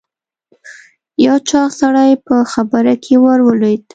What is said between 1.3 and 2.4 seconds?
چاغ سړی په